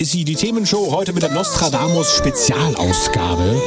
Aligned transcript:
Ist 0.00 0.12
sie, 0.12 0.24
die 0.24 0.34
Themenshow, 0.34 0.90
heute 0.92 1.12
mit 1.12 1.22
der 1.22 1.30
Nostradamus 1.30 2.16
Spezialausgabe. 2.16 3.60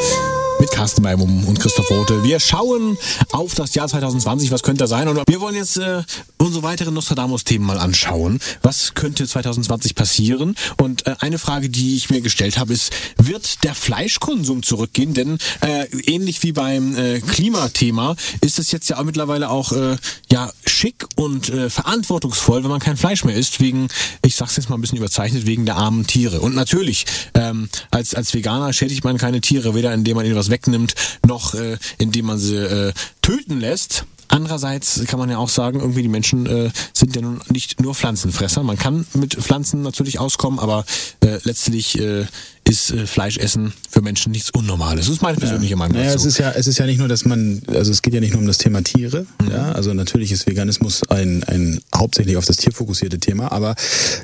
Mit 0.63 0.71
Carsten 0.71 1.01
Meimum 1.01 1.45
und 1.45 1.59
Christoph 1.59 1.91
Rote. 1.91 2.23
Wir 2.23 2.39
schauen 2.39 2.97
auf 3.33 3.53
das 3.53 3.75
Jahr 3.75 3.89
2020, 3.89 4.49
was 4.49 4.63
könnte 4.63 4.85
da 4.85 4.87
sein? 4.87 5.09
Und 5.09 5.21
wir 5.27 5.41
wollen 5.41 5.55
jetzt 5.55 5.75
äh, 5.75 6.03
unsere 6.37 6.63
weiteren 6.63 6.93
Nostradamus-Themen 6.93 7.65
mal 7.65 7.77
anschauen. 7.77 8.39
Was 8.61 8.93
könnte 8.93 9.27
2020 9.27 9.93
passieren? 9.93 10.55
Und 10.81 11.05
äh, 11.05 11.15
eine 11.19 11.37
Frage, 11.37 11.69
die 11.69 11.97
ich 11.97 12.09
mir 12.09 12.21
gestellt 12.21 12.57
habe, 12.57 12.71
ist, 12.71 12.93
wird 13.17 13.65
der 13.65 13.75
Fleischkonsum 13.75 14.63
zurückgehen? 14.63 15.13
Denn 15.13 15.37
äh, 15.59 15.85
ähnlich 16.05 16.41
wie 16.43 16.53
beim 16.53 16.95
äh, 16.95 17.19
Klimathema 17.19 18.15
ist 18.39 18.57
es 18.57 18.71
jetzt 18.71 18.89
ja 18.89 18.99
auch 18.99 19.03
mittlerweile 19.03 19.49
auch 19.49 19.73
äh, 19.73 19.97
ja 20.31 20.49
schick 20.65 21.05
und 21.17 21.49
äh, 21.49 21.69
verantwortungsvoll, 21.69 22.63
wenn 22.63 22.71
man 22.71 22.79
kein 22.79 22.95
Fleisch 22.95 23.25
mehr 23.25 23.35
isst, 23.35 23.59
wegen, 23.59 23.89
ich 24.25 24.37
sag's 24.37 24.55
jetzt 24.55 24.69
mal 24.69 24.77
ein 24.77 24.81
bisschen 24.81 24.97
überzeichnet, 24.97 25.45
wegen 25.45 25.65
der 25.65 25.75
armen 25.75 26.07
Tiere. 26.07 26.39
Und 26.39 26.55
natürlich, 26.55 27.05
ähm, 27.33 27.67
als, 27.91 28.15
als 28.15 28.33
Veganer 28.33 28.71
schädigt 28.71 29.03
man 29.03 29.17
keine 29.17 29.41
Tiere, 29.41 29.75
weder 29.75 29.93
indem 29.93 30.15
man 30.15 30.25
ihnen 30.25 30.37
was 30.37 30.52
wegnimmt, 30.53 30.93
noch 31.27 31.55
äh, 31.55 31.77
indem 31.97 32.27
man 32.27 32.37
sie 32.37 32.55
äh, 32.55 32.93
töten 33.21 33.59
lässt. 33.59 34.05
Andererseits 34.29 35.03
kann 35.05 35.19
man 35.19 35.29
ja 35.29 35.37
auch 35.37 35.49
sagen, 35.49 35.79
irgendwie 35.79 36.01
die 36.01 36.07
Menschen 36.07 36.45
äh, 36.45 36.71
sind 36.93 37.15
ja 37.15 37.21
nun 37.21 37.41
nicht 37.49 37.81
nur 37.81 37.93
Pflanzenfresser. 37.93 38.63
Man 38.63 38.77
kann 38.77 39.05
mit 39.13 39.35
Pflanzen 39.35 39.81
natürlich 39.81 40.19
auskommen, 40.19 40.59
aber 40.59 40.85
äh, 41.19 41.39
letztlich 41.43 41.99
äh, 41.99 42.25
ist 42.67 42.91
äh, 42.91 43.05
Fleischessen 43.05 43.73
für 43.89 44.01
Menschen 44.01 44.31
nichts 44.31 44.49
Unnormales. 44.51 45.05
Das 45.05 45.15
ist 45.15 45.21
meine 45.21 45.37
persönliche 45.37 45.75
Meinung 45.75 45.97
Naja, 45.97 46.09
es 46.09 46.13
dazu. 46.15 46.27
ist 46.27 46.37
ja, 46.37 46.51
es 46.51 46.67
ist 46.67 46.77
ja 46.77 46.85
nicht 46.85 46.99
nur, 46.99 47.07
dass 47.07 47.25
man, 47.25 47.61
also 47.67 47.91
es 47.91 48.01
geht 48.01 48.13
ja 48.13 48.19
nicht 48.19 48.33
nur 48.33 48.41
um 48.41 48.47
das 48.47 48.57
Thema 48.57 48.81
Tiere, 48.83 49.25
ja, 49.49 49.71
also 49.71 49.93
natürlich 49.93 50.31
ist 50.31 50.47
Veganismus 50.47 51.03
ein, 51.09 51.43
ein 51.43 51.81
hauptsächlich 51.95 52.37
auf 52.37 52.45
das 52.45 52.57
Tier 52.57 52.73
fokussierte 52.73 53.19
Thema, 53.19 53.51
aber 53.51 53.75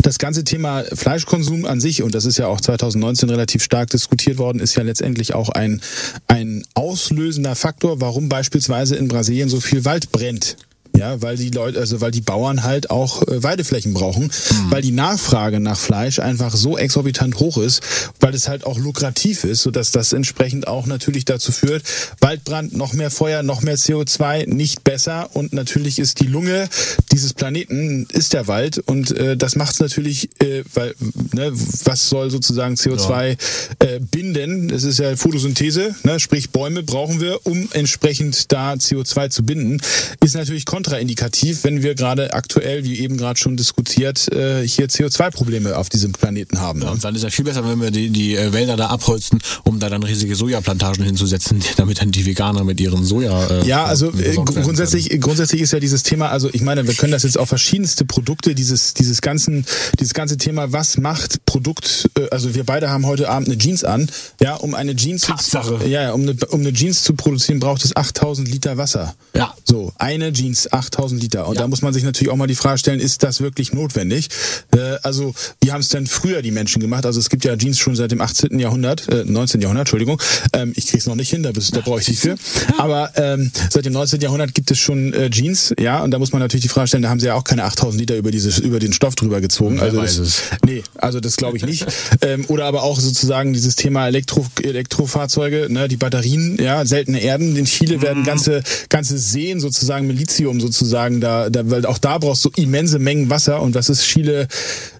das 0.01 0.17
ganze 0.17 0.43
Thema 0.43 0.83
Fleischkonsum 0.93 1.65
an 1.65 1.79
sich, 1.79 2.03
und 2.03 2.15
das 2.15 2.25
ist 2.25 2.37
ja 2.37 2.47
auch 2.47 2.61
2019 2.61 3.29
relativ 3.29 3.63
stark 3.63 3.89
diskutiert 3.89 4.37
worden, 4.37 4.59
ist 4.59 4.75
ja 4.75 4.83
letztendlich 4.83 5.33
auch 5.33 5.49
ein, 5.49 5.81
ein 6.27 6.63
auslösender 6.73 7.55
Faktor, 7.55 8.01
warum 8.01 8.29
beispielsweise 8.29 8.95
in 8.95 9.07
Brasilien 9.07 9.49
so 9.49 9.59
viel 9.59 9.85
Wald 9.85 10.11
brennt. 10.11 10.57
Ja, 10.97 11.21
weil 11.21 11.37
die 11.37 11.49
Leute, 11.49 11.79
also 11.79 12.01
weil 12.01 12.11
die 12.11 12.21
Bauern 12.21 12.63
halt 12.63 12.89
auch 12.89 13.23
äh, 13.23 13.41
Weideflächen 13.41 13.93
brauchen, 13.93 14.31
weil 14.69 14.81
die 14.81 14.91
Nachfrage 14.91 15.59
nach 15.59 15.79
Fleisch 15.79 16.19
einfach 16.19 16.55
so 16.55 16.77
exorbitant 16.77 17.39
hoch 17.39 17.57
ist, 17.57 17.81
weil 18.19 18.33
es 18.35 18.49
halt 18.49 18.65
auch 18.65 18.77
lukrativ 18.77 19.43
ist, 19.45 19.61
sodass 19.61 19.91
das 19.91 20.11
entsprechend 20.11 20.67
auch 20.67 20.87
natürlich 20.87 21.25
dazu 21.25 21.51
führt, 21.51 21.83
Waldbrand, 22.19 22.75
noch 22.75 22.93
mehr 22.93 23.11
Feuer, 23.11 23.43
noch 23.43 23.61
mehr 23.61 23.77
CO2, 23.77 24.47
nicht 24.47 24.83
besser. 24.83 25.29
Und 25.33 25.53
natürlich 25.53 25.99
ist 25.99 26.19
die 26.19 26.27
Lunge 26.27 26.67
dieses 27.11 27.33
Planeten 27.33 28.07
ist 28.11 28.33
der 28.33 28.47
Wald. 28.47 28.79
Und 28.79 29.11
äh, 29.11 29.37
das 29.37 29.55
macht 29.55 29.73
es 29.73 29.79
natürlich, 29.79 30.29
äh, 30.41 30.63
weil 30.73 30.95
ne, 31.33 31.51
was 31.85 32.09
soll 32.09 32.29
sozusagen 32.29 32.75
CO2 32.75 33.37
äh, 33.79 33.99
binden? 33.99 34.69
Es 34.69 34.83
ist 34.83 34.99
ja 34.99 35.15
Photosynthese, 35.15 35.95
ne, 36.03 36.19
sprich 36.19 36.51
Bäume 36.51 36.83
brauchen 36.83 37.19
wir, 37.19 37.45
um 37.45 37.69
entsprechend 37.73 38.51
da 38.51 38.73
CO2 38.73 39.29
zu 39.29 39.43
binden, 39.43 39.81
ist 40.23 40.35
natürlich 40.35 40.65
kontraindikativ, 40.79 41.65
wenn 41.65 41.83
wir 41.83 41.93
gerade 41.93 42.33
aktuell, 42.33 42.85
wie 42.85 42.99
eben 42.99 43.17
gerade 43.17 43.37
schon 43.37 43.57
diskutiert, 43.57 44.31
äh, 44.31 44.65
hier 44.65 44.87
CO2-Probleme 44.87 45.75
auf 45.75 45.89
diesem 45.89 46.13
Planeten 46.13 46.61
haben. 46.61 46.81
Ja, 46.81 46.91
und 46.91 47.03
dann 47.03 47.15
ist 47.15 47.23
ja 47.23 47.29
viel 47.29 47.43
besser, 47.43 47.67
wenn 47.67 47.81
wir 47.81 47.91
die, 47.91 48.09
die 48.09 48.37
äh, 48.37 48.53
Wälder 48.53 48.77
da 48.77 48.87
abholzen, 48.87 49.41
um 49.65 49.77
da 49.81 49.89
dann 49.89 50.03
riesige 50.03 50.37
Sojaplantagen 50.37 51.03
hinzusetzen, 51.03 51.61
damit 51.75 51.99
dann 52.01 52.11
die 52.11 52.25
Veganer 52.25 52.63
mit 52.63 52.79
ihren 52.79 53.03
Soja. 53.03 53.47
Äh, 53.47 53.67
Ja, 53.67 53.83
also 53.83 54.13
äh, 54.13 54.35
grundsätzlich, 54.35 55.19
grundsätzlich 55.19 55.59
ist 55.59 55.73
ja 55.73 55.81
dieses 55.81 56.03
Thema, 56.03 56.29
also 56.29 56.49
ich 56.53 56.61
meine, 56.61 56.87
wir 56.87 56.93
können 56.93 57.11
das 57.11 57.23
jetzt 57.23 57.37
auf 57.37 57.49
verschiedenste 57.49 58.05
Produkte, 58.05 58.55
dieses, 58.55 58.93
dieses 58.93 59.19
ganzen, 59.19 59.65
dieses 59.99 60.13
ganze 60.13 60.37
Thema, 60.37 60.71
was 60.71 60.97
macht 60.97 61.45
Produkt, 61.45 62.09
äh, 62.17 62.29
also 62.31 62.55
wir 62.55 62.63
beide 62.63 62.89
haben 62.89 63.05
heute 63.05 63.27
Abend 63.27 63.49
eine 63.49 63.57
Jeans 63.57 63.83
an, 63.83 64.09
ja, 64.39 64.55
um 64.55 64.75
eine 64.75 64.95
Jeans, 64.95 65.23
Tatsache. 65.23 65.79
ja, 65.87 66.03
ja, 66.03 66.13
um 66.13 66.21
eine, 66.21 66.35
um 66.51 66.61
eine 66.61 66.71
Jeans 66.71 67.03
zu 67.03 67.15
produzieren, 67.15 67.59
braucht 67.59 67.83
es 67.83 67.93
8000 67.97 68.47
Liter 68.47 68.77
Wasser. 68.77 69.15
Ja. 69.35 69.53
So, 69.65 69.91
eine 69.97 70.31
Jeans, 70.31 70.67
8000 70.71 71.21
Liter. 71.21 71.47
Und 71.47 71.55
Ja. 71.55 71.61
da 71.61 71.67
muss 71.67 71.81
man 71.81 71.93
sich 71.93 72.03
natürlich 72.03 72.31
auch 72.31 72.35
mal 72.37 72.47
die 72.47 72.55
Frage 72.55 72.77
stellen, 72.77 72.99
ist 72.99 73.23
das 73.23 73.41
wirklich 73.41 73.73
notwendig? 73.73 74.29
Äh, 74.75 74.97
also, 75.03 75.33
wie 75.61 75.71
haben 75.71 75.81
es 75.81 75.89
denn 75.89 76.07
früher 76.07 76.41
die 76.41 76.51
Menschen 76.51 76.79
gemacht? 76.81 77.05
Also, 77.05 77.19
es 77.19 77.29
gibt 77.29 77.45
ja 77.45 77.55
Jeans 77.57 77.77
schon 77.79 77.95
seit 77.95 78.11
dem 78.11 78.21
18. 78.21 78.59
Jahrhundert, 78.59 79.07
äh, 79.09 79.23
19. 79.25 79.61
Jahrhundert, 79.61 79.81
Entschuldigung. 79.83 80.21
Ähm, 80.53 80.73
ich 80.75 80.87
krieg's 80.87 81.05
noch 81.05 81.15
nicht 81.15 81.29
hin, 81.29 81.43
da, 81.43 81.51
bist- 81.51 81.75
da 81.75 81.81
brauche 81.81 81.99
ich 81.99 82.05
dich 82.07 82.19
für. 82.19 82.35
Aber 82.77 83.11
ähm, 83.15 83.51
seit 83.69 83.85
dem 83.85 83.93
19. 83.93 84.21
Jahrhundert 84.21 84.53
gibt 84.53 84.71
es 84.71 84.79
schon 84.79 85.13
äh, 85.13 85.29
Jeans, 85.29 85.73
ja, 85.79 85.99
und 86.03 86.11
da 86.11 86.19
muss 86.19 86.31
man 86.31 86.41
natürlich 86.41 86.63
die 86.63 86.69
Frage 86.69 86.87
stellen, 86.87 87.03
da 87.03 87.09
haben 87.09 87.19
sie 87.19 87.27
ja 87.27 87.35
auch 87.35 87.43
keine 87.43 87.63
8000 87.63 87.99
Liter 87.99 88.15
über, 88.17 88.31
dieses, 88.31 88.59
über 88.59 88.79
den 88.79 88.93
Stoff 88.93 89.15
drüber 89.15 89.41
gezogen. 89.41 89.79
Also 89.79 90.01
das. 90.01 90.41
Nee, 90.65 90.83
also 90.97 91.19
das 91.19 91.35
glaube 91.35 91.57
ich 91.57 91.65
nicht. 91.65 91.85
ähm, 92.21 92.45
oder 92.47 92.65
aber 92.65 92.83
auch 92.83 92.99
sozusagen 92.99 93.53
dieses 93.53 93.75
Thema 93.75 94.07
Elektro, 94.07 94.45
Elektrofahrzeuge, 94.89 95.67
ne, 95.69 95.87
die 95.87 95.97
Batterien, 95.97 96.57
ja, 96.61 96.85
seltene 96.85 97.19
Erden. 97.21 97.55
In 97.55 97.65
Chile 97.65 97.97
Mhm. 97.97 98.01
werden 98.01 98.23
ganze, 98.23 98.63
ganze 98.89 99.17
Seen 99.17 99.59
sozusagen 99.59 100.07
mit 100.07 100.17
Lithium 100.17 100.58
sozusagen 100.59 101.21
da, 101.21 101.49
da, 101.49 101.69
weil 101.69 101.85
auch 101.85 101.97
da 101.97 102.17
brauchst 102.17 102.45
du 102.45 102.51
immense 102.55 102.99
Mengen 102.99 103.29
Wasser 103.29 103.61
und 103.61 103.75
das 103.75 103.89
ist 103.89 104.03
Chile, 104.03 104.47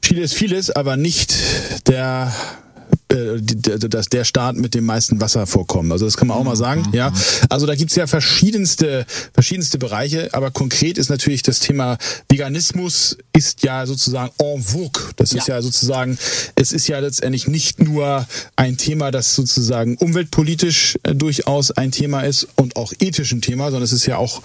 Chile 0.01 0.21
ist 0.21 0.33
vieles, 0.33 0.69
aber 0.71 0.97
nicht 0.97 1.33
der 1.87 2.33
äh, 3.09 3.41
die- 3.41 3.59
der, 3.59 4.23
Staat 4.23 4.55
mit 4.57 4.73
dem 4.75 4.85
meisten 4.85 5.19
Wasservorkommen. 5.21 5.91
Also 5.91 6.05
das 6.05 6.17
kann 6.17 6.27
man 6.27 6.37
auch 6.37 6.43
mal 6.43 6.55
sagen. 6.55 6.87
Ja, 6.93 7.11
also 7.49 7.65
da 7.65 7.75
gibt's 7.75 7.95
ja 7.95 8.07
verschiedenste 8.07 9.05
verschiedenste 9.33 9.77
Bereiche, 9.77 10.29
aber 10.33 10.51
konkret 10.51 10.97
ist 10.97 11.09
natürlich 11.09 11.41
das 11.41 11.59
Thema 11.59 11.97
Veganismus 12.29 13.17
ist 13.33 13.63
ja 13.63 13.85
sozusagen 13.85 14.31
en 14.39 14.61
vogue. 14.61 15.01
Das 15.15 15.33
ist 15.33 15.47
ja 15.47 15.61
sozusagen, 15.61 16.17
es 16.55 16.71
ist 16.71 16.87
ja 16.87 16.99
letztendlich 16.99 17.47
nicht 17.47 17.79
nur 17.81 18.27
ein 18.55 18.77
Thema, 18.77 19.11
das 19.11 19.35
sozusagen 19.35 19.95
umweltpolitisch 19.97 20.97
äh, 21.03 21.15
durchaus 21.15 21.71
ein 21.71 21.91
Thema 21.91 22.21
ist 22.21 22.47
und 22.55 22.75
auch 22.75 22.93
ethisch 22.99 23.31
ein 23.31 23.41
Thema, 23.41 23.65
sondern 23.65 23.83
es 23.83 23.93
ist 23.93 24.05
ja 24.05 24.17
auch 24.17 24.41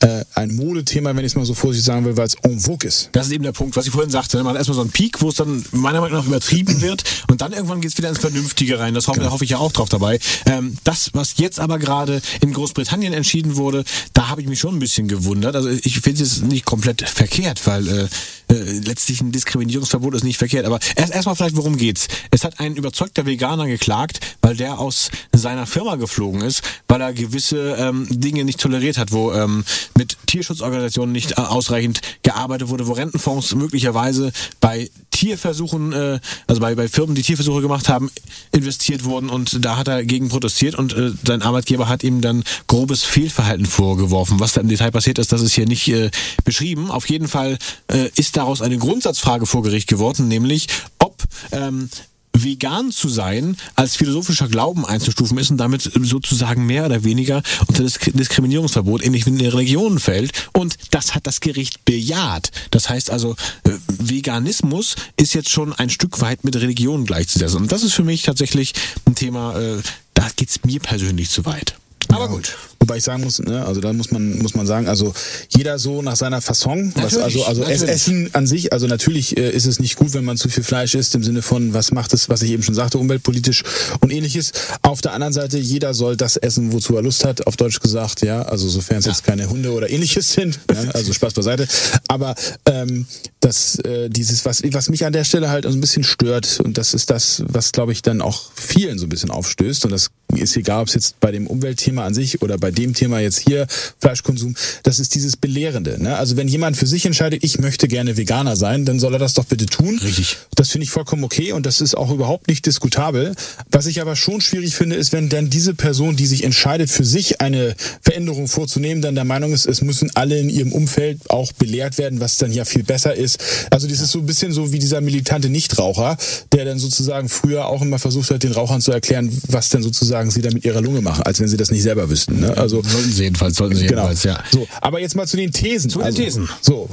äh, 0.00 0.24
ein 0.34 0.54
Modethema, 0.56 1.10
wenn 1.14 1.24
ich 1.24 1.32
es 1.32 1.36
mal 1.36 1.44
so 1.44 1.54
vorsichtig 1.54 1.84
sagen 1.86 2.04
will, 2.04 2.16
weil 2.16 2.26
es 2.26 2.34
en 2.42 2.58
vogue 2.58 2.88
ist. 2.88 3.10
Das 3.12 3.26
ist 3.26 3.32
eben 3.32 3.44
der 3.44 3.52
Punkt, 3.52 3.76
was 3.76 3.86
ich 3.86 3.92
vorhin 3.92 4.10
sagte. 4.10 4.38
Man 4.38 4.48
hat 4.48 4.56
erstmal 4.56 4.76
so 4.76 4.80
einen 4.82 4.90
Peak, 4.90 5.20
wo 5.20 5.28
es 5.28 5.36
dann 5.36 5.64
meiner 5.72 6.00
Meinung 6.00 6.18
nach 6.18 6.26
übertrieben 6.26 6.80
wird 6.80 7.04
und 7.30 7.40
dann 7.40 7.52
irgendwann 7.52 7.80
geht's 7.80 7.98
wieder 7.98 8.07
ins 8.08 8.18
Vernünftige 8.18 8.78
rein. 8.78 8.94
Das 8.94 9.08
hoffe, 9.08 9.20
da 9.20 9.30
hoffe 9.30 9.44
ich 9.44 9.50
ja 9.50 9.58
auch 9.58 9.72
drauf 9.72 9.88
dabei. 9.88 10.18
Ähm, 10.46 10.76
das, 10.84 11.10
was 11.14 11.34
jetzt 11.36 11.60
aber 11.60 11.78
gerade 11.78 12.20
in 12.40 12.52
Großbritannien 12.52 13.12
entschieden 13.12 13.56
wurde, 13.56 13.84
da 14.12 14.28
habe 14.28 14.42
ich 14.42 14.48
mich 14.48 14.58
schon 14.58 14.76
ein 14.76 14.78
bisschen 14.78 15.08
gewundert. 15.08 15.56
Also 15.56 15.68
ich 15.68 16.00
finde 16.00 16.22
es 16.22 16.42
nicht 16.42 16.64
komplett 16.64 17.08
verkehrt, 17.08 17.66
weil 17.66 17.88
äh, 17.88 18.08
äh, 18.50 18.80
letztlich 18.80 19.20
ein 19.20 19.32
Diskriminierungsverbot 19.32 20.14
ist 20.14 20.24
nicht 20.24 20.38
verkehrt. 20.38 20.64
Aber 20.66 20.78
erst 20.96 21.12
erstmal 21.12 21.36
vielleicht, 21.36 21.56
worum 21.56 21.76
geht's? 21.76 22.08
Es 22.30 22.44
hat 22.44 22.60
ein 22.60 22.76
überzeugter 22.76 23.26
Veganer 23.26 23.66
geklagt, 23.66 24.20
weil 24.40 24.56
der 24.56 24.78
aus 24.78 25.10
seiner 25.32 25.66
Firma 25.66 25.96
geflogen 25.96 26.40
ist, 26.40 26.62
weil 26.88 27.00
er 27.00 27.12
gewisse 27.12 27.76
ähm, 27.78 28.06
Dinge 28.10 28.44
nicht 28.44 28.60
toleriert 28.60 28.96
hat, 28.96 29.12
wo 29.12 29.32
ähm, 29.32 29.64
mit 29.96 30.16
Tierschutzorganisationen 30.26 31.12
nicht 31.12 31.32
äh, 31.32 31.42
ausreichend 31.42 32.00
gearbeitet 32.22 32.68
wurde, 32.68 32.86
wo 32.86 32.92
Rentenfonds 32.92 33.54
möglicherweise 33.54 34.32
bei 34.60 34.90
Tierversuchen, 35.18 35.92
äh, 35.92 36.20
also 36.46 36.60
bei, 36.60 36.76
bei 36.76 36.86
Firmen, 36.86 37.16
die 37.16 37.22
Tierversuche 37.22 37.60
gemacht 37.60 37.88
haben, 37.88 38.08
investiert 38.52 39.04
wurden 39.04 39.30
und 39.30 39.64
da 39.64 39.76
hat 39.76 39.88
er 39.88 40.04
gegen 40.04 40.28
protestiert 40.28 40.76
und 40.76 40.92
äh, 40.92 41.10
sein 41.26 41.42
Arbeitgeber 41.42 41.88
hat 41.88 42.04
ihm 42.04 42.20
dann 42.20 42.44
grobes 42.68 43.02
Fehlverhalten 43.02 43.66
vorgeworfen. 43.66 44.38
Was 44.38 44.52
da 44.52 44.60
im 44.60 44.68
Detail 44.68 44.92
passiert 44.92 45.18
ist, 45.18 45.32
das 45.32 45.42
ist 45.42 45.54
hier 45.54 45.66
nicht 45.66 45.88
äh, 45.88 46.12
beschrieben. 46.44 46.92
Auf 46.92 47.08
jeden 47.08 47.26
Fall 47.26 47.58
äh, 47.88 48.10
ist 48.14 48.36
daraus 48.36 48.62
eine 48.62 48.78
Grundsatzfrage 48.78 49.46
vor 49.46 49.64
Gericht 49.64 49.88
geworden, 49.88 50.28
nämlich 50.28 50.68
ob 51.00 51.16
ähm, 51.50 51.88
vegan 52.32 52.90
zu 52.92 53.08
sein 53.08 53.56
als 53.74 53.96
philosophischer 53.96 54.48
Glauben 54.48 54.84
einzustufen 54.84 55.38
ist 55.38 55.50
und 55.50 55.58
damit 55.58 55.82
sozusagen 55.82 56.66
mehr 56.66 56.86
oder 56.86 57.04
weniger 57.04 57.42
unter 57.66 57.82
das 57.82 57.98
Diskriminierungsverbot 57.98 59.04
ähnlich 59.04 59.26
wie 59.26 59.30
in 59.30 59.38
der 59.38 59.54
Religion 59.54 59.98
fällt. 59.98 60.32
Und 60.52 60.76
das 60.90 61.14
hat 61.14 61.26
das 61.26 61.40
Gericht 61.40 61.84
bejaht. 61.84 62.50
Das 62.70 62.88
heißt 62.88 63.10
also, 63.10 63.36
äh, 63.64 63.70
Veganismus 63.98 64.96
ist 65.16 65.34
jetzt 65.34 65.50
schon 65.50 65.72
ein 65.72 65.90
Stück 65.90 66.20
weit 66.20 66.44
mit 66.44 66.56
Religion 66.56 67.04
gleichzusetzen. 67.04 67.62
Und 67.62 67.72
das 67.72 67.82
ist 67.82 67.94
für 67.94 68.04
mich 68.04 68.22
tatsächlich 68.22 68.74
ein 69.06 69.14
Thema, 69.14 69.58
äh, 69.58 69.78
da 70.14 70.28
geht's 70.36 70.60
mir 70.64 70.80
persönlich 70.80 71.30
zu 71.30 71.44
weit. 71.44 71.76
Aber 72.08 72.24
Ja. 72.24 72.26
gut. 72.26 72.56
Wobei 72.80 72.98
ich 72.98 73.04
sagen 73.04 73.24
muss, 73.24 73.38
ne, 73.40 73.66
also 73.66 73.80
da 73.80 73.92
muss 73.92 74.10
man 74.12 74.38
muss 74.38 74.54
man 74.54 74.66
sagen, 74.66 74.88
also 74.88 75.12
jeder 75.50 75.78
so 75.78 76.00
nach 76.00 76.16
seiner 76.16 76.40
Fasson, 76.40 76.92
was, 76.94 77.12
Natürlich, 77.14 77.24
also 77.24 77.44
also 77.44 77.60
natürlich. 77.62 77.90
Essen 77.90 78.30
an 78.34 78.46
sich, 78.46 78.72
also 78.72 78.86
natürlich 78.86 79.36
äh, 79.36 79.50
ist 79.50 79.66
es 79.66 79.78
nicht 79.80 79.96
gut, 79.96 80.14
wenn 80.14 80.24
man 80.24 80.36
zu 80.36 80.48
viel 80.48 80.62
Fleisch 80.62 80.94
isst 80.94 81.14
im 81.14 81.24
Sinne 81.24 81.42
von 81.42 81.74
was 81.74 81.90
macht 81.90 82.14
es, 82.14 82.28
was 82.28 82.40
ich 82.42 82.50
eben 82.52 82.62
schon 82.62 82.74
sagte, 82.74 82.98
umweltpolitisch 82.98 83.64
und 84.00 84.12
ähnliches. 84.12 84.52
Auf 84.82 85.00
der 85.00 85.12
anderen 85.12 85.32
Seite, 85.32 85.58
jeder 85.58 85.92
soll 85.92 86.16
das 86.16 86.36
essen, 86.36 86.72
wozu 86.72 86.94
er 86.96 87.02
Lust 87.02 87.24
hat, 87.24 87.46
auf 87.46 87.56
Deutsch 87.56 87.80
gesagt, 87.80 88.22
ja, 88.22 88.42
also 88.42 88.68
sofern 88.68 88.98
es 88.98 89.06
jetzt 89.06 89.24
keine 89.24 89.50
Hunde 89.50 89.72
oder 89.72 89.90
ähnliches 89.90 90.32
sind, 90.32 90.58
ne, 90.72 90.90
also 90.94 91.12
Spaß 91.12 91.34
beiseite, 91.34 91.66
aber 92.06 92.36
ähm, 92.64 93.06
das 93.40 93.78
äh, 93.80 94.08
dieses 94.08 94.44
was 94.44 94.62
was 94.72 94.88
mich 94.88 95.04
an 95.04 95.12
der 95.12 95.24
Stelle 95.24 95.50
halt 95.50 95.64
so 95.64 95.70
ein 95.70 95.80
bisschen 95.80 96.04
stört 96.04 96.60
und 96.64 96.78
das 96.78 96.94
ist 96.94 97.10
das, 97.10 97.42
was 97.46 97.72
glaube 97.72 97.92
ich 97.92 98.02
dann 98.02 98.22
auch 98.22 98.52
vielen 98.54 98.98
so 98.98 99.06
ein 99.06 99.08
bisschen 99.08 99.30
aufstößt 99.30 99.84
und 99.84 99.90
das 99.90 100.10
ist 100.34 100.56
egal, 100.56 100.82
ob 100.82 100.88
es 100.88 100.94
jetzt 100.94 101.20
bei 101.20 101.32
dem 101.32 101.46
Umweltthema 101.46 102.04
an 102.04 102.14
sich 102.14 102.42
oder 102.42 102.58
bei 102.58 102.70
dem 102.70 102.94
Thema 102.94 103.20
jetzt 103.20 103.38
hier 103.38 103.66
Fleischkonsum, 104.00 104.54
das 104.82 104.98
ist 104.98 105.14
dieses 105.14 105.36
Belehrende. 105.36 106.02
Ne? 106.02 106.16
Also 106.16 106.36
wenn 106.36 106.48
jemand 106.48 106.76
für 106.76 106.86
sich 106.86 107.06
entscheidet, 107.06 107.42
ich 107.42 107.58
möchte 107.58 107.88
gerne 107.88 108.16
Veganer 108.16 108.56
sein, 108.56 108.84
dann 108.84 109.00
soll 109.00 109.14
er 109.14 109.18
das 109.18 109.34
doch 109.34 109.46
bitte 109.46 109.66
tun. 109.66 109.98
Richtig. 109.98 110.36
Das 110.54 110.70
finde 110.70 110.84
ich 110.84 110.90
vollkommen 110.90 111.24
okay 111.24 111.52
und 111.52 111.64
das 111.64 111.80
ist 111.80 111.96
auch 111.96 112.10
überhaupt 112.10 112.48
nicht 112.48 112.66
diskutabel. 112.66 113.34
Was 113.70 113.86
ich 113.86 114.00
aber 114.00 114.16
schon 114.16 114.40
schwierig 114.40 114.74
finde, 114.74 114.96
ist, 114.96 115.12
wenn 115.12 115.28
dann 115.28 115.50
diese 115.50 115.74
Person, 115.74 116.16
die 116.16 116.26
sich 116.26 116.44
entscheidet, 116.44 116.90
für 116.90 117.04
sich 117.04 117.40
eine 117.40 117.74
Veränderung 118.02 118.48
vorzunehmen, 118.48 119.00
dann 119.00 119.14
der 119.14 119.24
Meinung 119.24 119.52
ist, 119.52 119.66
es 119.66 119.80
müssen 119.80 120.10
alle 120.14 120.38
in 120.38 120.50
ihrem 120.50 120.72
Umfeld 120.72 121.30
auch 121.30 121.52
belehrt 121.52 121.96
werden, 121.96 122.20
was 122.20 122.36
dann 122.36 122.52
ja 122.52 122.64
viel 122.64 122.82
besser 122.82 123.14
ist. 123.14 123.38
Also 123.70 123.88
das 123.88 124.00
ist 124.00 124.10
so 124.10 124.18
ein 124.18 124.26
bisschen 124.26 124.52
so 124.52 124.72
wie 124.72 124.78
dieser 124.78 125.00
militante 125.00 125.48
Nichtraucher, 125.48 126.16
der 126.52 126.64
dann 126.64 126.78
sozusagen 126.78 127.28
früher 127.28 127.66
auch 127.66 127.82
immer 127.82 127.98
versucht 127.98 128.30
hat, 128.30 128.42
den 128.42 128.52
Rauchern 128.52 128.80
zu 128.80 128.92
erklären, 128.92 129.30
was 129.48 129.70
denn 129.70 129.82
sozusagen 129.82 130.17
sie 130.30 130.42
da 130.42 130.50
mit 130.52 130.64
ihrer 130.64 130.80
Lunge 130.80 131.00
machen, 131.00 131.22
als 131.22 131.40
wenn 131.40 131.48
sie 131.48 131.56
das 131.56 131.70
nicht 131.70 131.82
selber 131.82 132.08
wüssten. 132.10 132.40
Ne? 132.40 132.56
Also 132.56 132.82
Sollten 132.82 133.10
sie 133.12 133.24
jedenfalls, 133.24 133.56
sollten 133.56 133.76
sie 133.76 133.86
Genau. 133.86 134.08
jedenfalls, 134.08 134.24
ja. 134.24 134.42
So, 134.50 134.66
aber 134.80 135.00
jetzt 135.00 135.16
mal 135.16 135.26
zu 135.26 135.36
den 135.36 135.52
Thesen. 135.52 135.90
Zu 135.90 135.98
den 135.98 136.06
also, 136.06 136.22
Thesen. 136.22 136.48
So. 136.60 136.88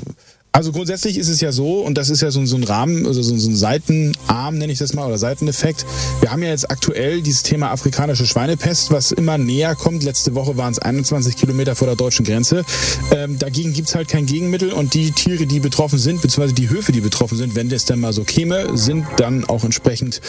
Also 0.56 0.72
grundsätzlich 0.72 1.18
ist 1.18 1.28
es 1.28 1.42
ja 1.42 1.52
so, 1.52 1.81
und 1.81 1.98
das 1.98 2.10
ist 2.10 2.22
ja 2.22 2.31
so, 2.31 2.40
ein- 2.40 2.48
so 2.48 2.56
ein 2.56 2.63
Rahmen, 2.63 3.06
also 3.06 3.22
so, 3.22 3.36
so 3.38 3.50
ein 3.50 3.57
Seitenarm, 3.57 4.57
nenne 4.57 4.72
ich 4.72 4.80
das 4.80 4.94
mal, 4.94 5.06
oder 5.06 5.18
Seiteneffekt. 5.18 5.86
Wir 6.22 6.31
haben 6.31 6.42
ja 6.44 6.48
jetzt 6.50 6.72
aktuell 6.72 7.22
dieses 7.22 7.44
Thema 7.44 7.72
afrikanische 7.72 8.25
Schweinepest, 8.25 8.90
was 8.90 9.12
immer 9.12 9.38
näher 9.38 9.75
kommt. 9.75 10.04
Letzte 10.06 10.34
Woche 10.34 10.56
waren 10.56 10.72
es 10.72 10.80
21 10.80 11.36
Kilometer 11.36 11.75
vor 11.75 11.88
der 11.88 11.98
deutschen 11.98 12.24
Grenze. 12.25 12.63
Ähm, 13.12 13.38
dagegen 13.38 13.74
gibt's 13.74 13.96
halt 13.96 14.07
kein 14.07 14.28
Gegenmittel 14.28 14.72
und 14.72 14.94
die 14.94 15.12
Tiere, 15.12 15.46
die 15.46 15.60
betroffen 15.60 16.00
sind, 16.00 16.22
beziehungsweise 16.22 16.54
die 16.56 16.69
Höfe, 16.69 16.94
die 16.94 17.02
betroffen 17.02 17.38
sind, 17.38 17.56
wenn 17.56 17.68
das 17.68 17.84
dann 17.84 18.00
mal 18.00 18.13
so 18.13 18.24
käme, 18.24 18.78
sind 18.78 19.06
dann 19.18 19.44
auch 19.44 19.66
entsprechend 19.66 20.22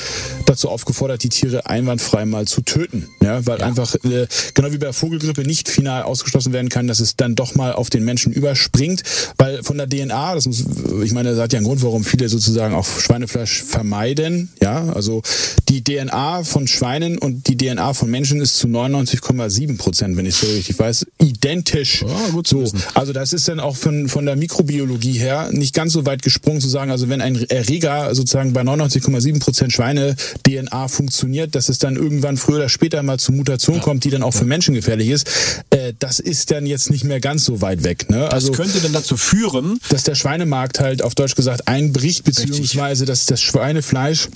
dazu 0.45 0.71
aufgefordert, 0.71 1.23
die 1.23 1.29
Tiere 1.29 1.67
einwandfrei 1.67 2.27
mal 2.27 2.49
zu 2.49 2.63
töten. 2.63 3.11
Ja, 3.23 3.47
weil 3.47 3.63
einfach, 3.63 3.95
äh, 4.03 4.27
genau 4.55 4.73
wie 4.73 4.79
bei 4.79 4.87
der 4.87 4.93
Vogelgrippe, 4.93 5.43
nicht 5.43 5.69
final 5.69 6.03
ausgeschlossen 6.03 6.53
werden 6.53 6.69
kann, 6.69 6.89
dass 6.89 6.99
es 6.99 7.15
dann 7.15 7.37
doch 7.37 7.55
mal 7.55 7.73
auf 7.73 7.91
den 7.91 8.05
Menschen 8.05 8.33
überspringt, 8.33 9.05
weil 9.39 9.63
von 9.63 9.77
der 9.79 9.89
DNA, 9.89 10.16
das 10.35 10.47
muss, 10.47 10.65
ich 11.05 11.13
meine, 11.13 11.31
das 11.31 11.39
hat 11.41 11.53
ja 11.53 11.59
einen 11.59 11.67
Grund, 11.67 11.83
warum 11.83 12.05
viele 12.05 12.29
sozusagen 12.29 12.75
auch 12.75 12.87
Schweinefleisch 12.87 13.63
vermeiden. 13.63 14.51
Ja, 14.63 14.89
also 14.95 15.23
die 15.69 15.83
DNA 15.85 16.45
von 16.45 16.67
Schweinen 16.67 17.19
und 17.19 17.49
die 17.49 17.57
DNA 17.57 17.93
von 17.95 18.11
Menschen 18.11 18.41
ist 18.41 18.57
zu 18.57 18.67
99,7 18.67 19.77
Prozent, 19.79 20.17
wenn 20.17 20.27
ich 20.27 20.37
so 20.37 20.47
richtig 20.47 20.79
weiß, 20.79 21.07
identisch. 21.21 22.03
Ja, 22.03 22.29
gut 22.33 22.47
so. 22.47 22.65
Also 22.95 23.13
das 23.13 23.33
ist 23.33 23.49
dann 23.49 23.61
auch 23.61 23.77
von, 23.77 24.09
von 24.09 24.27
der 24.27 24.37
Mikrobiologie 24.37 25.13
her 25.19 25.51
nicht 25.53 25.75
ganz 25.75 25.93
so 25.93 26.07
weit 26.07 26.23
gesprungen 26.23 26.61
zu 26.61 26.69
sagen, 26.69 26.91
also 26.91 27.09
wenn 27.09 27.21
ein 27.21 27.37
Erreger 27.49 28.15
sozusagen 28.15 28.53
bei 28.53 28.63
99,7 28.63 29.41
Prozent 29.41 29.73
Schweine-DNA 29.73 30.89
funktioniert, 30.89 31.55
dass 31.55 31.69
es 31.69 31.79
dann 31.79 31.97
irgendwann 31.97 32.37
früher 32.37 32.57
oder 32.57 32.69
später 32.69 33.03
mal 33.03 33.19
zu 33.19 33.33
Mutation 33.33 33.81
kommt, 33.81 34.05
die 34.05 34.11
dann 34.11 34.23
auch 34.23 34.33
für 34.35 34.45
Menschen 34.45 34.75
gefährlich 34.75 35.09
ist, 35.09 35.29
äh, 35.71 35.93
das 35.99 36.21
ist 36.21 36.51
dann 36.51 36.67
jetzt 36.67 36.91
nicht 36.91 37.05
mehr 37.05 37.21
ganz 37.21 37.45
so 37.45 37.61
weit 37.61 37.85
weg. 37.85 38.09
Ne? 38.11 38.21
Das 38.21 38.33
Also 38.33 38.53
könnte 38.53 38.81
dann 38.81 38.93
dazu 38.93 39.17
führen, 39.17 39.79
dass 39.89 40.05
der 40.07 40.15
Schweinemarkt 40.15 40.81
halt 40.81 41.03
auf 41.03 41.15
Deutsch 41.15 41.35
gesagt 41.35 41.69
einbricht, 41.69 42.25
beziehungsweise 42.25 43.05
dass 43.05 43.27
das 43.27 43.41
Schweinefleisch 43.43 44.29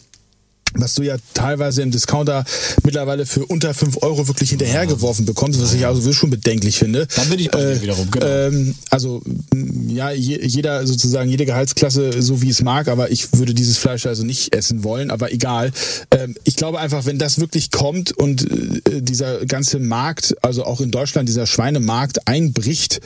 was 0.75 0.95
du 0.95 1.03
ja 1.03 1.17
teilweise 1.35 1.83
im 1.83 1.91
Discounter 1.91 2.45
mittlerweile 2.85 3.27
für 3.27 3.45
unter 3.47 3.75
5 3.75 4.03
Euro 4.03 4.29
wirklich 4.29 4.51
hinterhergeworfen 4.51 5.27
bekommst, 5.27 5.61
was 5.61 5.73
ich 5.75 5.87
also 5.87 6.13
schon 6.13 6.31
bedenklich 6.31 6.79
finde. 6.79 7.07
Dann 7.17 7.29
bin 7.29 7.39
ich 7.39 7.51
bei 7.51 7.75
dir 7.75 7.83
wiederum, 7.83 8.11
genau. 8.11 8.27
Ähm, 8.27 8.75
also 8.91 9.23
ja, 9.87 10.11
je, 10.11 10.41
jeder 10.43 10.87
sozusagen, 10.87 11.31
jede 11.31 11.47
Gehaltsklasse 11.47 12.23
so 12.23 12.43
wie 12.43 12.51
es 12.51 12.63
mag, 12.63 12.89
aber 12.89 13.11
ich 13.11 13.33
würde 13.33 13.55
dieses 13.55 13.79
Fleisch 13.79 14.07
also 14.07 14.25
nicht 14.25 14.55
essen 14.55 14.85
wollen, 14.85 15.11
aber 15.11 15.33
egal. 15.33 15.73
Ähm, 16.11 16.37
ich 16.45 16.57
glaube 16.57 16.79
einfach, 16.81 17.07
wenn 17.07 17.19
das 17.19 17.41
wirklich 17.41 17.71
kommt 17.71 18.13
und 18.13 18.43
äh, 18.51 19.03
dieser 19.03 19.45
ganze 19.47 19.79
Markt, 19.79 20.35
also 20.43 20.65
auch 20.65 20.81
in 20.81 20.91
Deutschland 20.91 21.29
dieser 21.29 21.47
Schweinemarkt 21.47 22.27
einbricht, 22.29 23.01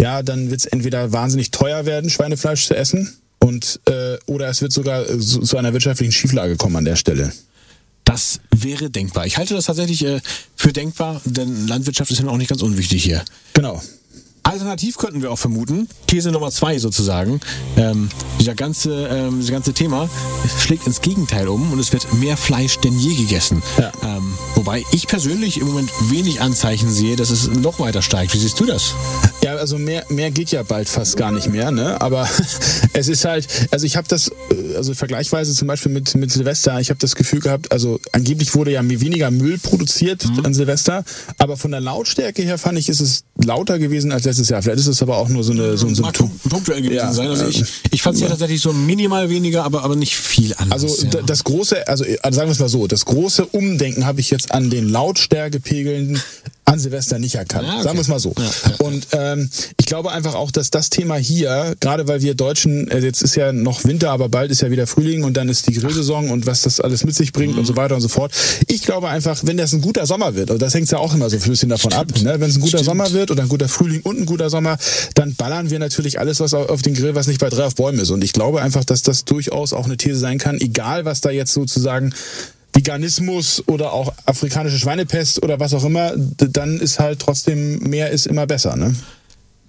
ja, 0.00 0.22
dann 0.22 0.50
wird 0.50 0.60
es 0.60 0.66
entweder 0.66 1.12
wahnsinnig 1.12 1.50
teuer 1.50 1.86
werden, 1.86 2.10
Schweinefleisch 2.10 2.66
zu 2.66 2.76
essen. 2.76 3.16
Und 3.40 3.80
äh, 3.86 4.16
oder 4.26 4.48
es 4.48 4.60
wird 4.62 4.72
sogar 4.72 5.08
äh, 5.08 5.18
zu, 5.18 5.40
zu 5.40 5.56
einer 5.56 5.72
wirtschaftlichen 5.72 6.12
Schieflage 6.12 6.56
kommen 6.56 6.76
an 6.76 6.84
der 6.84 6.96
Stelle. 6.96 7.32
das 8.04 8.40
wäre 8.50 8.90
denkbar. 8.90 9.26
Ich 9.26 9.36
halte 9.36 9.54
das 9.54 9.66
tatsächlich 9.66 10.04
äh, 10.04 10.20
für 10.56 10.72
denkbar, 10.72 11.20
denn 11.24 11.68
Landwirtschaft 11.68 12.10
ist 12.10 12.20
ja 12.20 12.26
auch 12.28 12.36
nicht 12.36 12.48
ganz 12.48 12.62
unwichtig 12.62 13.04
hier. 13.04 13.24
Genau. 13.52 13.82
Alternativ 14.42 14.96
könnten 14.96 15.20
wir 15.20 15.30
auch 15.30 15.38
vermuten, 15.38 15.88
These 16.06 16.32
Nummer 16.32 16.50
zwei 16.50 16.78
sozusagen, 16.78 17.38
ähm, 17.76 18.08
dieser 18.40 18.54
ganze, 18.54 19.06
ähm, 19.08 19.40
dieses 19.40 19.50
ganze 19.50 19.74
Thema 19.74 20.08
schlägt 20.58 20.86
ins 20.86 21.02
Gegenteil 21.02 21.48
um 21.48 21.70
und 21.70 21.78
es 21.78 21.92
wird 21.92 22.10
mehr 22.14 22.38
Fleisch 22.38 22.78
denn 22.78 22.98
je 22.98 23.14
gegessen. 23.14 23.62
Ja. 23.78 23.92
Ähm, 24.02 24.32
wobei 24.54 24.84
ich 24.92 25.06
persönlich 25.06 25.60
im 25.60 25.66
Moment 25.66 25.90
wenig 26.08 26.40
Anzeichen 26.40 26.90
sehe, 26.90 27.14
dass 27.14 27.28
es 27.28 27.48
noch 27.48 27.78
weiter 27.78 28.00
steigt. 28.00 28.32
Wie 28.32 28.38
siehst 28.38 28.58
du 28.58 28.64
das? 28.64 28.94
Ja, 29.48 29.56
also 29.56 29.78
mehr, 29.78 30.04
mehr 30.10 30.30
geht 30.30 30.50
ja 30.50 30.62
bald 30.62 30.90
fast 30.90 31.16
gar 31.16 31.32
nicht 31.32 31.48
mehr, 31.48 31.70
ne? 31.70 31.98
Aber 32.02 32.28
es 32.92 33.08
ist 33.08 33.24
halt, 33.24 33.48
also 33.70 33.86
ich 33.86 33.96
habe 33.96 34.06
das, 34.06 34.28
äh, 34.28 34.76
also 34.76 34.92
vergleichsweise 34.92 35.54
zum 35.54 35.66
Beispiel 35.68 35.90
mit, 35.90 36.14
mit 36.16 36.30
Silvester, 36.30 36.78
ich 36.80 36.90
habe 36.90 36.98
das 37.00 37.14
Gefühl 37.16 37.40
gehabt, 37.40 37.72
also 37.72 37.98
angeblich 38.12 38.54
wurde 38.54 38.72
ja 38.72 38.82
weniger 38.86 39.30
Müll 39.30 39.56
produziert 39.56 40.26
an 40.44 40.52
Silvester, 40.52 41.02
aber 41.38 41.56
von 41.56 41.70
der 41.70 41.80
Lautstärke 41.80 42.42
her 42.42 42.58
fand 42.58 42.78
ich, 42.78 42.90
ist 42.90 43.00
es 43.00 43.24
lauter 43.42 43.78
gewesen 43.78 44.12
als 44.12 44.24
letztes 44.24 44.50
Jahr. 44.50 44.60
Vielleicht 44.60 44.80
ist 44.80 44.86
es 44.86 45.00
aber 45.00 45.16
auch 45.16 45.30
nur 45.30 45.42
so, 45.42 45.52
eine, 45.52 45.78
so 45.78 45.86
ein 45.86 45.92
Mag 45.92 46.14
Symptom. 46.16 46.30
punktuell 46.50 46.82
gewesen 46.82 46.96
Ja, 46.98 47.12
sein. 47.12 47.28
Also 47.28 47.46
äh, 47.46 47.48
ich, 47.48 47.64
ich 47.90 48.02
fand 48.02 48.16
es 48.16 48.20
ja 48.20 48.28
tatsächlich 48.28 48.60
so 48.60 48.74
minimal 48.74 49.30
weniger, 49.30 49.64
aber, 49.64 49.82
aber 49.82 49.96
nicht 49.96 50.14
viel 50.14 50.54
anders. 50.58 50.82
Also 50.84 51.06
ja. 51.06 51.22
das 51.22 51.44
große, 51.44 51.88
also 51.88 52.04
äh, 52.04 52.18
sagen 52.24 52.48
wir 52.48 52.52
es 52.52 52.58
mal 52.58 52.68
so, 52.68 52.86
das 52.86 53.06
große 53.06 53.46
Umdenken 53.46 54.04
habe 54.04 54.20
ich 54.20 54.28
jetzt 54.28 54.52
an 54.52 54.68
den 54.68 54.90
Lautstärkepegeln 54.90 56.20
an 56.68 56.78
Silvester 56.78 57.18
nicht 57.18 57.34
erkannt. 57.34 57.66
Ah, 57.68 57.74
okay. 57.74 57.82
Sagen 57.82 57.96
wir 57.96 58.02
es 58.02 58.08
mal 58.08 58.18
so. 58.18 58.32
Ja, 58.38 58.44
ja, 58.44 58.86
Und 58.86 59.08
ähm, 59.12 59.50
ich 59.78 59.86
glaube 59.86 60.10
einfach 60.12 60.34
auch, 60.34 60.50
dass 60.50 60.70
das 60.70 60.90
Thema 60.90 61.16
hier, 61.16 61.74
gerade 61.80 62.08
weil 62.08 62.22
wir 62.22 62.34
Deutschen, 62.34 62.88
äh, 62.90 62.98
jetzt 62.98 63.22
ist 63.22 63.34
ja 63.34 63.52
noch 63.52 63.84
Winter, 63.84 64.10
aber 64.10 64.28
bald 64.28 64.50
ist 64.50 64.62
ja 64.62 64.70
wieder 64.70 64.86
Frühling 64.86 65.24
und 65.24 65.36
dann 65.36 65.48
ist 65.48 65.66
die 65.66 65.74
Grillsaison 65.74 66.30
und 66.30 66.46
was 66.46 66.62
das 66.62 66.80
alles 66.80 67.04
mit 67.04 67.14
sich 67.14 67.32
bringt 67.32 67.58
und 67.58 67.64
so 67.64 67.76
weiter 67.76 67.94
und 67.94 68.00
so 68.00 68.08
fort. 68.08 68.32
Ich 68.68 68.82
glaube 68.82 69.08
einfach, 69.08 69.40
wenn 69.44 69.56
das 69.56 69.72
ein 69.72 69.80
guter 69.80 70.06
Sommer 70.06 70.34
wird, 70.34 70.50
und 70.50 70.62
das 70.62 70.74
hängt 70.74 70.90
ja 70.90 70.98
auch 70.98 71.14
immer 71.14 71.28
so 71.28 71.36
ein 71.36 71.42
bisschen 71.42 71.68
davon 71.68 71.92
ab, 71.92 72.06
ne? 72.22 72.36
wenn 72.38 72.48
es 72.48 72.56
ein 72.56 72.60
guter 72.60 72.78
Stimmt. 72.78 72.84
Sommer 72.84 73.12
wird 73.12 73.30
oder 73.30 73.42
ein 73.42 73.48
guter 73.48 73.68
Frühling 73.68 74.00
und 74.02 74.20
ein 74.20 74.26
guter 74.26 74.50
Sommer, 74.50 74.78
dann 75.14 75.34
ballern 75.34 75.70
wir 75.70 75.78
natürlich 75.78 76.18
alles, 76.18 76.40
was 76.40 76.54
auf 76.54 76.78
auf 76.78 76.82
den 76.82 76.94
Grill, 76.94 77.16
was 77.16 77.26
nicht 77.26 77.40
bei 77.40 77.48
drei 77.48 77.64
auf 77.64 77.74
Bäumen 77.74 77.98
ist. 77.98 78.10
Und 78.10 78.22
ich 78.22 78.32
glaube 78.32 78.62
einfach, 78.62 78.84
dass 78.84 79.02
das 79.02 79.24
durchaus 79.24 79.72
auch 79.72 79.86
eine 79.86 79.96
These 79.96 80.18
sein 80.18 80.38
kann, 80.38 80.60
egal 80.60 81.04
was 81.04 81.20
da 81.20 81.30
jetzt 81.30 81.52
sozusagen 81.52 82.14
Veganismus 82.72 83.62
oder 83.66 83.92
auch 83.92 84.12
afrikanische 84.26 84.78
Schweinepest 84.78 85.42
oder 85.42 85.58
was 85.58 85.74
auch 85.74 85.84
immer, 85.84 86.12
dann 86.16 86.78
ist 86.78 87.00
halt 87.00 87.18
trotzdem 87.20 87.78
mehr 87.80 88.10
ist 88.10 88.26
immer 88.26 88.46
besser. 88.46 88.76
Ne? 88.76 88.94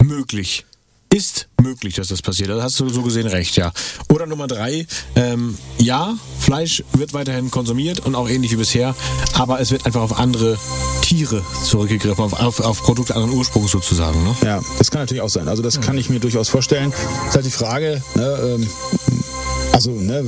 möglich. 0.03 0.65
Ist 1.11 1.47
möglich, 1.59 1.95
dass 1.95 2.09
das 2.09 2.21
passiert. 2.21 2.49
Da 2.49 2.61
hast 2.61 2.79
du 2.79 2.87
so 2.89 3.01
gesehen 3.01 3.25
recht, 3.25 3.55
ja. 3.55 3.71
Oder 4.09 4.27
Nummer 4.27 4.45
drei, 4.45 4.85
ähm, 5.15 5.57
ja, 5.79 6.15
Fleisch 6.39 6.83
wird 6.93 7.13
weiterhin 7.13 7.49
konsumiert 7.49 8.01
und 8.01 8.13
auch 8.13 8.29
ähnlich 8.29 8.51
wie 8.51 8.57
bisher, 8.57 8.95
aber 9.33 9.59
es 9.59 9.71
wird 9.71 9.87
einfach 9.87 10.01
auf 10.01 10.19
andere 10.19 10.59
Tiere 11.01 11.43
zurückgegriffen, 11.65 12.23
auf, 12.23 12.33
auf, 12.33 12.59
auf 12.59 12.83
Produkte 12.83 13.15
anderen 13.15 13.33
Ursprungs 13.33 13.71
sozusagen. 13.71 14.23
Ne? 14.23 14.35
Ja, 14.43 14.61
das 14.77 14.91
kann 14.91 15.01
natürlich 15.01 15.23
auch 15.23 15.29
sein. 15.29 15.47
Also 15.47 15.63
das 15.63 15.81
kann 15.81 15.97
ich 15.97 16.11
mir 16.11 16.19
durchaus 16.19 16.47
vorstellen. 16.47 16.93
Ist 17.27 17.33
halt 17.33 17.45
die 17.45 17.49
Frage, 17.49 18.03
ne, 18.13 18.57
ähm, 18.59 18.69
also 19.73 19.91
ne, 19.91 20.25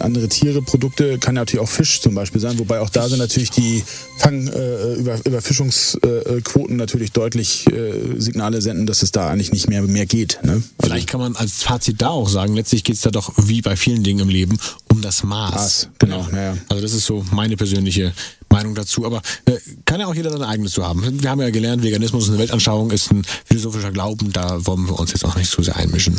andere 0.00 0.28
Tiere, 0.28 0.62
Produkte, 0.62 1.18
kann 1.18 1.34
natürlich 1.34 1.62
auch 1.62 1.68
Fisch 1.68 2.00
zum 2.00 2.14
Beispiel 2.14 2.40
sein, 2.40 2.58
wobei 2.58 2.80
auch 2.80 2.90
da 2.90 3.08
sind 3.08 3.18
natürlich 3.18 3.50
die 3.50 3.82
Fang, 4.16 4.46
äh, 4.48 4.94
über, 4.94 5.18
Überfischungsquoten 5.24 6.76
natürlich 6.76 7.12
deutlich 7.12 7.66
äh, 7.68 8.18
Signale 8.18 8.60
senden, 8.60 8.86
dass 8.86 9.02
es 9.02 9.12
da 9.12 9.28
eigentlich 9.28 9.52
nicht 9.52 9.68
mehr 9.68 9.82
mehr 9.82 10.06
geht. 10.06 10.38
Ne? 10.42 10.52
Also, 10.52 10.64
Vielleicht 10.80 11.08
kann 11.08 11.20
man 11.20 11.36
als 11.36 11.62
Fazit 11.62 12.00
da 12.00 12.08
auch 12.08 12.28
sagen, 12.28 12.54
letztlich 12.54 12.84
geht 12.84 12.96
es 12.96 13.02
da 13.02 13.10
doch 13.10 13.32
wie 13.36 13.62
bei 13.62 13.76
vielen 13.76 14.02
Dingen 14.02 14.20
im 14.20 14.28
Leben 14.28 14.58
um 14.90 15.02
das 15.02 15.22
Maß. 15.22 15.54
Maß, 15.54 15.88
genau, 15.98 16.26
ja, 16.32 16.42
ja. 16.42 16.56
Also 16.68 16.82
das 16.82 16.92
ist 16.92 17.06
so 17.06 17.24
meine 17.32 17.56
persönliche 17.56 18.12
Meinung 18.50 18.74
dazu. 18.74 19.06
Aber 19.06 19.22
äh, 19.44 19.56
kann 19.84 20.00
ja 20.00 20.06
auch 20.06 20.14
jeder 20.14 20.30
seine 20.30 20.48
eigene 20.48 20.68
zu 20.68 20.86
haben. 20.86 21.22
Wir 21.22 21.30
haben 21.30 21.40
ja 21.40 21.50
gelernt, 21.50 21.82
Veganismus 21.82 22.24
ist 22.24 22.30
eine 22.30 22.38
Weltanschauung, 22.38 22.90
ist 22.90 23.10
ein 23.10 23.24
philosophischer 23.44 23.92
Glauben. 23.92 24.32
Da 24.32 24.64
wollen 24.66 24.86
wir 24.86 24.98
uns 24.98 25.12
jetzt 25.12 25.24
auch 25.24 25.36
nicht 25.36 25.50
zu 25.50 25.62
sehr 25.62 25.76
einmischen. 25.76 26.18